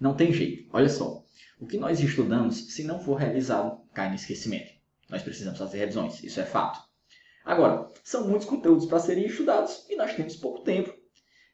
Não 0.00 0.14
tem 0.14 0.32
jeito. 0.32 0.68
Olha 0.72 0.88
só. 0.88 1.22
O 1.60 1.66
que 1.66 1.76
nós 1.76 2.00
estudamos, 2.00 2.72
se 2.74 2.84
não 2.84 2.98
for 2.98 3.16
revisado, 3.16 3.82
cai 3.92 4.08
no 4.08 4.14
esquecimento. 4.14 4.72
Nós 5.10 5.22
precisamos 5.22 5.58
fazer 5.58 5.78
revisões, 5.78 6.24
isso 6.24 6.40
é 6.40 6.44
fato. 6.44 6.80
Agora, 7.44 7.90
são 8.02 8.26
muitos 8.26 8.46
conteúdos 8.46 8.86
para 8.86 8.98
serem 8.98 9.26
estudados 9.26 9.84
e 9.90 9.96
nós 9.96 10.14
temos 10.14 10.36
pouco 10.36 10.62
tempo. 10.62 10.94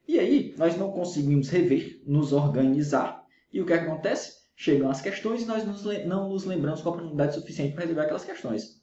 E 0.07 0.21
aí, 0.21 0.55
nós 0.57 0.77
não 0.77 0.93
conseguimos 0.93 1.49
rever, 1.49 2.01
nos 2.07 2.33
organizar. 2.33 3.25
E 3.53 3.61
o 3.61 3.67
que 3.67 3.73
acontece? 3.73 4.33
Chegam 4.55 4.91
as 4.91 5.01
questões 5.01 5.43
e 5.43 5.47
nós 5.47 5.65
não 6.07 6.29
nos 6.29 6.45
lembramos 6.45 6.83
com 6.83 6.91
a 6.91 6.93
profundidade 6.93 7.35
suficiente 7.35 7.75
para 7.75 7.83
resolver 7.83 8.03
aquelas 8.03 8.25
questões. 8.25 8.81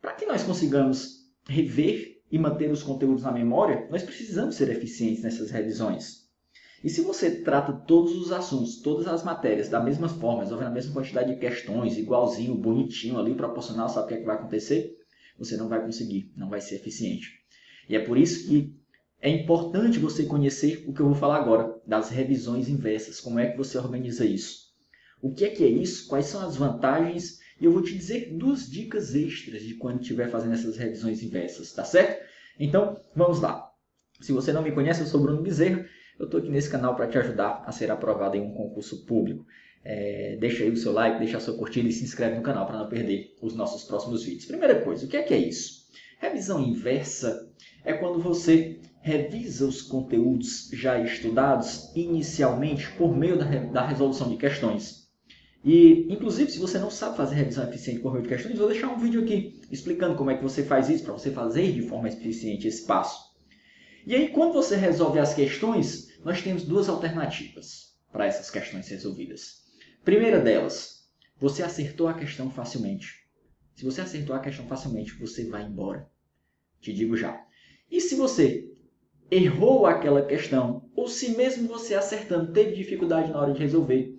Para 0.00 0.14
que 0.14 0.26
nós 0.26 0.44
consigamos 0.44 1.26
rever 1.48 2.22
e 2.30 2.38
manter 2.38 2.70
os 2.70 2.82
conteúdos 2.82 3.24
na 3.24 3.32
memória, 3.32 3.88
nós 3.90 4.02
precisamos 4.02 4.54
ser 4.54 4.68
eficientes 4.68 5.22
nessas 5.22 5.50
revisões. 5.50 6.25
E 6.86 6.88
se 6.88 7.00
você 7.00 7.28
trata 7.42 7.72
todos 7.72 8.14
os 8.14 8.30
assuntos, 8.30 8.76
todas 8.76 9.08
as 9.08 9.24
matérias 9.24 9.68
da 9.68 9.80
mesma 9.80 10.08
forma, 10.08 10.44
resolvendo 10.44 10.68
a 10.68 10.70
mesma 10.70 10.92
quantidade 10.92 11.34
de 11.34 11.40
questões, 11.40 11.98
igualzinho, 11.98 12.54
bonitinho 12.54 13.18
ali, 13.18 13.34
proporcional, 13.34 13.88
sabe 13.88 14.04
o 14.04 14.08
que, 14.08 14.14
é 14.14 14.16
que 14.18 14.24
vai 14.24 14.36
acontecer? 14.36 14.96
Você 15.36 15.56
não 15.56 15.68
vai 15.68 15.82
conseguir, 15.82 16.30
não 16.36 16.48
vai 16.48 16.60
ser 16.60 16.76
eficiente. 16.76 17.40
E 17.88 17.96
é 17.96 17.98
por 17.98 18.16
isso 18.16 18.46
que 18.46 18.72
é 19.20 19.28
importante 19.28 19.98
você 19.98 20.26
conhecer 20.26 20.84
o 20.86 20.92
que 20.92 21.00
eu 21.00 21.06
vou 21.06 21.16
falar 21.16 21.38
agora, 21.38 21.76
das 21.84 22.08
revisões 22.08 22.68
inversas, 22.68 23.18
como 23.18 23.40
é 23.40 23.50
que 23.50 23.56
você 23.56 23.76
organiza 23.76 24.24
isso. 24.24 24.72
O 25.20 25.34
que 25.34 25.44
é 25.44 25.50
que 25.50 25.64
é 25.64 25.68
isso? 25.68 26.06
Quais 26.06 26.26
são 26.26 26.46
as 26.46 26.54
vantagens? 26.54 27.40
E 27.60 27.64
eu 27.64 27.72
vou 27.72 27.82
te 27.82 27.96
dizer 27.96 28.32
duas 28.32 28.70
dicas 28.70 29.12
extras 29.12 29.62
de 29.62 29.74
quando 29.74 30.02
estiver 30.02 30.30
fazendo 30.30 30.54
essas 30.54 30.76
revisões 30.76 31.20
inversas, 31.20 31.72
tá 31.72 31.82
certo? 31.82 32.24
Então, 32.60 32.96
vamos 33.12 33.40
lá. 33.40 33.72
Se 34.20 34.30
você 34.30 34.52
não 34.52 34.62
me 34.62 34.70
conhece, 34.70 35.00
eu 35.00 35.06
sou 35.08 35.20
Bruno 35.20 35.42
Bezerra 35.42 35.84
eu 36.18 36.24
estou 36.24 36.40
aqui 36.40 36.48
nesse 36.48 36.70
canal 36.70 36.94
para 36.94 37.06
te 37.06 37.18
ajudar 37.18 37.62
a 37.66 37.72
ser 37.72 37.90
aprovado 37.90 38.36
em 38.36 38.40
um 38.40 38.52
concurso 38.52 39.04
público. 39.04 39.44
É, 39.84 40.36
deixa 40.40 40.64
aí 40.64 40.70
o 40.70 40.76
seu 40.76 40.92
like, 40.92 41.18
deixa 41.18 41.36
a 41.36 41.40
sua 41.40 41.56
curtida 41.56 41.88
e 41.88 41.92
se 41.92 42.02
inscreve 42.02 42.36
no 42.36 42.42
canal 42.42 42.66
para 42.66 42.78
não 42.78 42.88
perder 42.88 43.34
os 43.40 43.54
nossos 43.54 43.84
próximos 43.84 44.24
vídeos. 44.24 44.46
Primeira 44.46 44.80
coisa, 44.82 45.06
o 45.06 45.08
que 45.08 45.16
é 45.16 45.22
que 45.22 45.34
é 45.34 45.38
isso? 45.38 45.86
Revisão 46.18 46.60
inversa 46.60 47.48
é 47.84 47.92
quando 47.92 48.18
você 48.18 48.80
revisa 49.00 49.66
os 49.66 49.82
conteúdos 49.82 50.68
já 50.72 50.98
estudados 50.98 51.92
inicialmente 51.94 52.90
por 52.92 53.16
meio 53.16 53.38
da, 53.38 53.44
da 53.44 53.86
resolução 53.86 54.28
de 54.28 54.36
questões. 54.36 55.06
E, 55.64 56.06
inclusive, 56.12 56.50
se 56.50 56.58
você 56.58 56.78
não 56.78 56.90
sabe 56.90 57.16
fazer 57.16 57.34
revisão 57.34 57.68
eficiente 57.68 58.00
por 58.00 58.12
meio 58.12 58.22
de 58.22 58.28
questões, 58.28 58.58
vou 58.58 58.68
deixar 58.68 58.88
um 58.88 58.98
vídeo 58.98 59.22
aqui 59.22 59.60
explicando 59.70 60.16
como 60.16 60.30
é 60.30 60.36
que 60.36 60.42
você 60.42 60.62
faz 60.62 60.88
isso 60.88 61.04
para 61.04 61.12
você 61.12 61.30
fazer 61.30 61.72
de 61.72 61.82
forma 61.82 62.08
eficiente 62.08 62.66
esse 62.66 62.86
passo. 62.86 63.26
E 64.06 64.14
aí, 64.14 64.28
quando 64.28 64.52
você 64.52 64.76
resolve 64.76 65.18
as 65.18 65.34
questões, 65.34 66.05
nós 66.26 66.42
temos 66.42 66.64
duas 66.64 66.88
alternativas 66.88 67.96
para 68.10 68.26
essas 68.26 68.50
questões 68.50 68.88
resolvidas. 68.88 69.62
Primeira 70.04 70.40
delas, 70.40 71.08
você 71.38 71.62
acertou 71.62 72.08
a 72.08 72.14
questão 72.14 72.50
facilmente. 72.50 73.28
Se 73.76 73.84
você 73.84 74.00
acertou 74.00 74.34
a 74.34 74.40
questão 74.40 74.66
facilmente, 74.66 75.16
você 75.20 75.44
vai 75.44 75.62
embora. 75.62 76.10
Te 76.80 76.92
digo 76.92 77.16
já. 77.16 77.46
E 77.88 78.00
se 78.00 78.16
você 78.16 78.68
errou 79.30 79.86
aquela 79.86 80.26
questão, 80.26 80.90
ou 80.96 81.06
se 81.06 81.36
mesmo 81.36 81.68
você 81.68 81.94
acertando 81.94 82.52
teve 82.52 82.74
dificuldade 82.74 83.30
na 83.30 83.40
hora 83.40 83.52
de 83.52 83.60
resolver, 83.60 84.18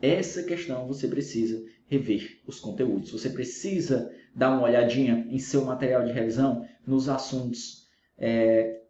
essa 0.00 0.44
questão 0.44 0.86
você 0.86 1.08
precisa 1.08 1.60
rever 1.88 2.42
os 2.46 2.60
conteúdos. 2.60 3.10
Você 3.10 3.28
precisa 3.28 4.08
dar 4.32 4.50
uma 4.50 4.68
olhadinha 4.68 5.26
em 5.28 5.40
seu 5.40 5.64
material 5.64 6.04
de 6.04 6.12
revisão, 6.12 6.64
nos 6.86 7.08
assuntos 7.08 7.88
é, 8.16 8.83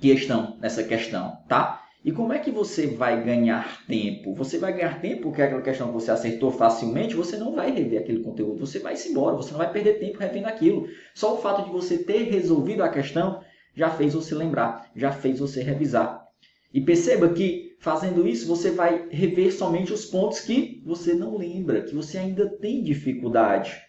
que 0.00 0.10
estão 0.10 0.56
nessa 0.60 0.82
questão, 0.84 1.38
tá? 1.48 1.84
E 2.04 2.12
como 2.12 2.32
é 2.32 2.38
que 2.38 2.50
você 2.50 2.86
vai 2.86 3.22
ganhar 3.24 3.84
tempo? 3.86 4.32
Você 4.34 4.56
vai 4.56 4.72
ganhar 4.72 5.00
tempo 5.00 5.22
porque 5.22 5.42
aquela 5.42 5.60
questão 5.60 5.88
que 5.88 5.94
você 5.94 6.10
acertou 6.10 6.50
facilmente, 6.50 7.14
você 7.14 7.36
não 7.36 7.54
vai 7.54 7.70
rever 7.72 8.00
aquele 8.00 8.22
conteúdo, 8.22 8.64
você 8.64 8.78
vai 8.78 8.96
se 8.96 9.10
embora, 9.10 9.36
você 9.36 9.50
não 9.50 9.58
vai 9.58 9.72
perder 9.72 9.98
tempo 9.98 10.18
revendo 10.18 10.46
aquilo. 10.46 10.88
Só 11.14 11.34
o 11.34 11.38
fato 11.38 11.64
de 11.64 11.70
você 11.70 11.98
ter 11.98 12.30
resolvido 12.30 12.82
a 12.82 12.88
questão 12.88 13.42
já 13.74 13.90
fez 13.90 14.14
você 14.14 14.34
lembrar, 14.34 14.90
já 14.94 15.10
fez 15.10 15.40
você 15.40 15.62
revisar. 15.62 16.24
E 16.72 16.80
perceba 16.80 17.28
que 17.30 17.76
fazendo 17.80 18.26
isso 18.26 18.46
você 18.46 18.70
vai 18.70 19.08
rever 19.10 19.52
somente 19.52 19.92
os 19.92 20.04
pontos 20.04 20.40
que 20.40 20.82
você 20.84 21.14
não 21.14 21.36
lembra, 21.36 21.82
que 21.82 21.94
você 21.94 22.18
ainda 22.18 22.48
tem 22.48 22.82
dificuldade 22.82 23.87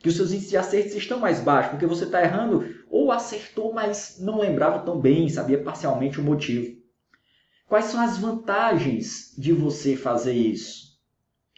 que 0.00 0.08
os 0.08 0.16
seus 0.16 0.32
índices 0.32 0.50
de 0.50 0.56
acertos 0.56 0.94
estão 0.94 1.20
mais 1.20 1.40
baixos, 1.40 1.72
porque 1.72 1.86
você 1.86 2.04
está 2.04 2.22
errando 2.22 2.64
ou 2.90 3.12
acertou, 3.12 3.72
mas 3.72 4.16
não 4.18 4.40
lembrava 4.40 4.80
tão 4.80 4.98
bem, 4.98 5.28
sabia 5.28 5.62
parcialmente 5.62 6.18
o 6.18 6.24
motivo. 6.24 6.80
Quais 7.68 7.84
são 7.84 8.00
as 8.00 8.18
vantagens 8.18 9.34
de 9.38 9.52
você 9.52 9.94
fazer 9.94 10.32
isso? 10.32 10.98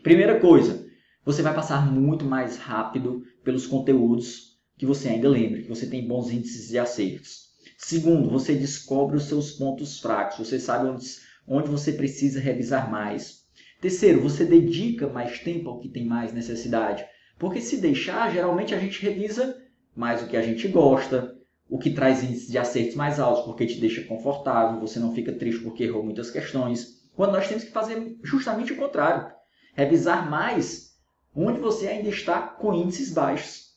Primeira 0.03 0.41
coisa, 0.41 0.84
você 1.25 1.41
vai 1.41 1.54
passar 1.54 1.91
muito 1.91 2.25
mais 2.25 2.58
rápido 2.58 3.22
pelos 3.44 3.66
conteúdos 3.66 4.59
que 4.76 4.84
você 4.84 5.09
ainda 5.09 5.28
lembra, 5.28 5.62
que 5.62 5.69
você 5.69 5.86
tem 5.86 6.06
bons 6.06 6.30
índices 6.30 6.69
de 6.69 6.78
acertos. 6.78 7.53
Segundo, 7.78 8.28
você 8.28 8.54
descobre 8.54 9.16
os 9.16 9.24
seus 9.24 9.53
pontos 9.53 10.00
fracos, 10.00 10.38
você 10.38 10.59
sabe 10.59 10.88
onde, 10.88 11.06
onde 11.47 11.70
você 11.70 11.92
precisa 11.92 12.41
revisar 12.41 12.91
mais. 12.91 13.42
Terceiro, 13.80 14.20
você 14.20 14.44
dedica 14.44 15.09
mais 15.09 15.38
tempo 15.38 15.69
ao 15.69 15.78
que 15.78 15.88
tem 15.88 16.04
mais 16.04 16.32
necessidade. 16.32 17.04
Porque 17.42 17.60
se 17.60 17.78
deixar, 17.78 18.32
geralmente 18.32 18.72
a 18.72 18.78
gente 18.78 19.03
revisa 19.03 19.60
mais 19.97 20.22
o 20.22 20.28
que 20.28 20.36
a 20.36 20.42
gente 20.42 20.69
gosta, 20.69 21.36
o 21.69 21.76
que 21.76 21.91
traz 21.91 22.22
índices 22.22 22.48
de 22.48 22.56
acertos 22.56 22.94
mais 22.94 23.19
altos, 23.19 23.44
porque 23.44 23.66
te 23.66 23.80
deixa 23.80 24.04
confortável, 24.04 24.78
você 24.78 25.00
não 25.00 25.12
fica 25.12 25.32
triste 25.32 25.60
porque 25.60 25.82
errou 25.82 26.04
muitas 26.04 26.30
questões. 26.30 27.03
Quando 27.16 27.32
nós 27.32 27.48
temos 27.48 27.64
que 27.64 27.72
fazer 27.72 28.16
justamente 28.22 28.72
o 28.72 28.76
contrário. 28.76 29.28
Revisar 29.75 30.30
mais 30.30 30.97
onde 31.34 31.58
você 31.58 31.88
ainda 31.88 32.10
está 32.10 32.42
com 32.42 32.72
índices 32.72 33.12
baixos. 33.12 33.72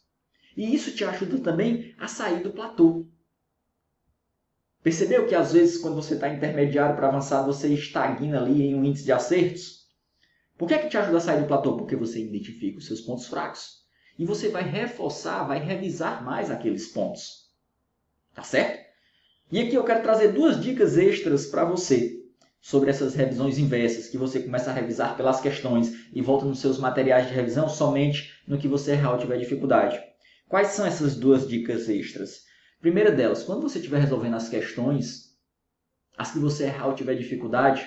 E 0.55 0.75
isso 0.75 0.95
te 0.95 1.03
ajuda 1.03 1.39
também 1.39 1.95
a 1.97 2.07
sair 2.07 2.43
do 2.43 2.51
platô. 2.51 3.07
Percebeu 4.83 5.25
que 5.25 5.33
às 5.33 5.53
vezes 5.53 5.79
quando 5.79 5.95
você 5.95 6.13
está 6.13 6.29
intermediário 6.29 6.95
para 6.95 7.07
avançado, 7.07 7.51
você 7.51 7.73
estagna 7.73 8.43
ali 8.43 8.61
em 8.61 8.75
um 8.75 8.85
índice 8.85 9.05
de 9.05 9.11
acertos? 9.11 9.84
Por 10.57 10.67
que 10.67 10.73
é 10.73 10.77
que 10.77 10.89
te 10.89 10.97
ajuda 10.97 11.17
a 11.17 11.21
sair 11.21 11.41
do 11.41 11.47
platô? 11.47 11.75
Porque 11.75 11.95
você 11.95 12.21
identifica 12.21 12.77
os 12.77 12.85
seus 12.85 13.01
pontos 13.01 13.27
fracos. 13.27 13.83
E 14.17 14.25
você 14.25 14.47
vai 14.47 14.63
reforçar, 14.63 15.43
vai 15.43 15.59
revisar 15.59 16.23
mais 16.23 16.49
aqueles 16.49 16.87
pontos. 16.87 17.49
Tá 18.33 18.41
certo? 18.41 18.85
E 19.51 19.59
aqui 19.59 19.75
eu 19.75 19.83
quero 19.83 20.01
trazer 20.01 20.29
duas 20.29 20.61
dicas 20.61 20.97
extras 20.97 21.45
para 21.47 21.65
você 21.65 22.23
sobre 22.61 22.89
essas 22.89 23.13
revisões 23.13 23.59
inversas, 23.59 24.07
que 24.07 24.17
você 24.17 24.39
começa 24.39 24.71
a 24.71 24.73
revisar 24.73 25.15
pelas 25.15 25.39
questões 25.39 26.09
e 26.11 26.21
volta 26.21 26.45
nos 26.45 26.59
seus 26.59 26.79
materiais 26.79 27.27
de 27.27 27.33
revisão 27.33 27.69
somente 27.69 28.33
no 28.47 28.57
que 28.57 28.67
você 28.67 28.95
real 28.95 29.19
tiver 29.19 29.37
dificuldade. 29.37 30.01
Quais 30.47 30.69
são 30.69 30.85
essas 30.85 31.15
duas 31.15 31.47
dicas 31.47 31.89
extras? 31.89 32.43
Primeira 32.79 33.11
delas, 33.11 33.43
quando 33.43 33.61
você 33.61 33.77
estiver 33.77 33.99
resolvendo 33.99 34.35
as 34.35 34.49
questões, 34.49 35.35
as 36.17 36.31
que 36.31 36.39
você 36.39 36.65
real 36.65 36.95
tiver 36.95 37.15
dificuldade, 37.15 37.85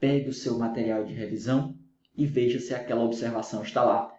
pegue 0.00 0.28
o 0.28 0.34
seu 0.34 0.58
material 0.58 1.04
de 1.04 1.14
revisão 1.14 1.78
e 2.18 2.26
veja 2.26 2.58
se 2.58 2.74
aquela 2.74 3.04
observação 3.04 3.62
está 3.62 3.82
lá. 3.82 4.12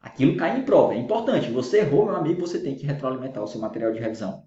Aquilo 0.00 0.36
cai 0.36 0.58
em 0.58 0.64
prova, 0.64 0.92
é 0.92 0.98
importante. 0.98 1.50
Você 1.50 1.78
errou, 1.78 2.04
meu 2.04 2.16
amigo, 2.16 2.40
você 2.40 2.58
tem 2.58 2.74
que 2.74 2.84
retroalimentar 2.84 3.42
o 3.42 3.46
seu 3.46 3.60
material 3.60 3.92
de 3.92 4.00
revisão. 4.00 4.42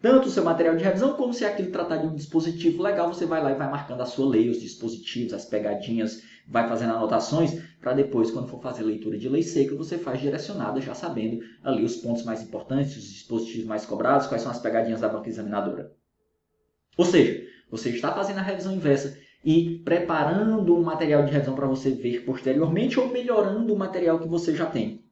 Tanto 0.00 0.28
o 0.28 0.30
seu 0.30 0.44
material 0.44 0.76
de 0.76 0.84
revisão, 0.84 1.14
como 1.14 1.34
se 1.34 1.44
aquilo 1.44 1.72
tratar 1.72 1.96
de 1.96 2.06
um 2.06 2.14
dispositivo 2.14 2.82
legal, 2.82 3.12
você 3.12 3.26
vai 3.26 3.42
lá 3.42 3.50
e 3.50 3.56
vai 3.56 3.70
marcando 3.70 4.02
a 4.02 4.06
sua 4.06 4.28
lei, 4.28 4.48
os 4.48 4.60
dispositivos, 4.60 5.32
as 5.32 5.44
pegadinhas, 5.44 6.22
vai 6.46 6.68
fazendo 6.68 6.94
anotações, 6.94 7.60
para 7.80 7.92
depois, 7.92 8.30
quando 8.30 8.48
for 8.48 8.60
fazer 8.62 8.82
leitura 8.82 9.18
de 9.18 9.28
lei 9.28 9.42
seca, 9.42 9.74
você 9.74 9.98
faz 9.98 10.20
direcionada, 10.20 10.80
já 10.80 10.94
sabendo 10.94 11.42
ali 11.62 11.84
os 11.84 11.96
pontos 11.96 12.22
mais 12.22 12.42
importantes, 12.42 12.96
os 12.96 13.04
dispositivos 13.04 13.66
mais 13.66 13.84
cobrados, 13.84 14.26
quais 14.26 14.42
são 14.42 14.52
as 14.52 14.60
pegadinhas 14.60 15.00
da 15.00 15.08
banca 15.08 15.28
examinadora. 15.28 15.92
Ou 16.96 17.04
seja, 17.04 17.46
você 17.70 17.90
está 17.90 18.12
fazendo 18.12 18.38
a 18.38 18.42
revisão 18.42 18.72
inversa 18.72 19.18
e 19.44 19.78
preparando 19.84 20.74
um 20.74 20.82
material 20.82 21.24
de 21.24 21.30
revisão 21.30 21.54
para 21.54 21.66
você 21.66 21.90
ver 21.90 22.24
posteriormente 22.24 22.98
ou 22.98 23.08
melhorando 23.08 23.74
o 23.74 23.78
material 23.78 24.18
que 24.18 24.26
você 24.26 24.54
já 24.54 24.64
tem. 24.64 25.04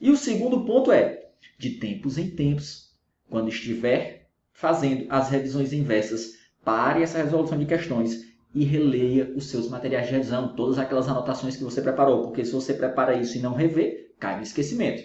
E 0.00 0.10
o 0.10 0.16
segundo 0.16 0.64
ponto 0.64 0.90
é, 0.90 1.28
de 1.58 1.70
tempos 1.72 2.16
em 2.16 2.30
tempos, 2.30 2.94
quando 3.28 3.48
estiver 3.48 4.30
fazendo 4.52 5.06
as 5.10 5.28
revisões 5.28 5.72
inversas, 5.72 6.32
pare 6.64 7.02
essa 7.02 7.22
resolução 7.22 7.58
de 7.58 7.66
questões 7.66 8.28
e 8.54 8.64
releia 8.64 9.32
os 9.36 9.50
seus 9.50 9.68
materiais 9.68 10.06
de 10.06 10.12
revisão, 10.12 10.54
todas 10.56 10.78
aquelas 10.78 11.08
anotações 11.08 11.56
que 11.56 11.64
você 11.64 11.82
preparou, 11.82 12.22
porque 12.22 12.44
se 12.44 12.52
você 12.52 12.72
prepara 12.72 13.14
isso 13.14 13.36
e 13.36 13.40
não 13.40 13.54
rever, 13.54 14.14
cai 14.18 14.36
no 14.36 14.42
esquecimento. 14.42 15.02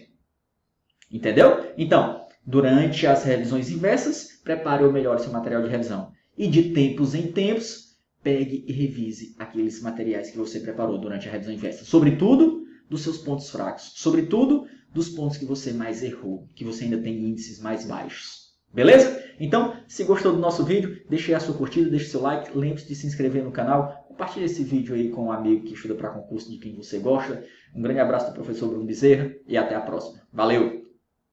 Entendeu? 1.11 1.71
Então, 1.77 2.25
durante 2.45 3.05
as 3.05 3.23
revisões 3.23 3.69
inversas, 3.69 4.39
prepare 4.43 4.83
ou 4.83 4.91
melhore 4.91 5.21
seu 5.21 5.31
material 5.31 5.61
de 5.61 5.69
revisão. 5.69 6.11
E 6.37 6.47
de 6.47 6.73
tempos 6.73 7.13
em 7.13 7.31
tempos, 7.31 7.92
pegue 8.23 8.63
e 8.67 8.71
revise 8.71 9.35
aqueles 9.37 9.81
materiais 9.81 10.31
que 10.31 10.37
você 10.37 10.59
preparou 10.59 10.97
durante 10.97 11.27
a 11.27 11.31
revisão 11.31 11.53
inversa. 11.53 11.83
Sobretudo 11.83 12.63
dos 12.89 13.01
seus 13.01 13.17
pontos 13.17 13.49
fracos. 13.49 13.91
Sobretudo 13.95 14.65
dos 14.93 15.09
pontos 15.09 15.37
que 15.37 15.45
você 15.45 15.73
mais 15.73 16.03
errou, 16.03 16.47
que 16.55 16.63
você 16.63 16.85
ainda 16.85 16.99
tem 16.99 17.17
índices 17.17 17.59
mais 17.59 17.85
baixos. 17.85 18.43
Beleza? 18.73 19.21
Então, 19.39 19.75
se 19.87 20.03
gostou 20.03 20.33
do 20.33 20.39
nosso 20.39 20.63
vídeo, 20.63 21.03
deixe 21.09 21.33
a 21.33 21.39
sua 21.39 21.55
curtida, 21.55 21.89
deixe 21.89 22.05
seu 22.05 22.21
like, 22.21 22.55
lembre-se 22.57 22.87
de 22.87 22.95
se 22.95 23.05
inscrever 23.05 23.43
no 23.43 23.51
canal, 23.51 24.05
compartilhe 24.07 24.45
esse 24.45 24.63
vídeo 24.63 24.95
aí 24.95 25.09
com 25.09 25.25
um 25.25 25.31
amigo 25.31 25.63
que 25.63 25.73
estuda 25.73 25.95
para 25.95 26.09
concurso 26.09 26.49
de 26.49 26.57
quem 26.57 26.75
você 26.75 26.99
gosta. 26.99 27.43
Um 27.75 27.81
grande 27.81 27.99
abraço 27.99 28.27
do 28.27 28.33
professor 28.33 28.69
Bruno 28.69 28.85
Bezerra 28.85 29.31
e 29.47 29.57
até 29.57 29.75
a 29.75 29.81
próxima. 29.81 30.21
Valeu! 30.31 30.82